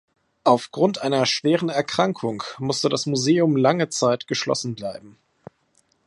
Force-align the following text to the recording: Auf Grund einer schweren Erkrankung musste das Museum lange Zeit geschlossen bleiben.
Auf 0.43 0.71
Grund 0.71 1.03
einer 1.03 1.27
schweren 1.27 1.69
Erkrankung 1.69 2.41
musste 2.57 2.89
das 2.89 3.05
Museum 3.05 3.55
lange 3.55 3.89
Zeit 3.89 4.25
geschlossen 4.25 4.73
bleiben. 4.73 5.15